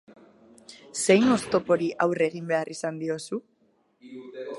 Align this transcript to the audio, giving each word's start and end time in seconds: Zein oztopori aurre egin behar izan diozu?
Zein 1.01 1.27
oztopori 1.35 1.89
aurre 2.05 2.29
egin 2.31 2.47
behar 2.53 2.71
izan 2.77 2.97
diozu? 3.03 3.39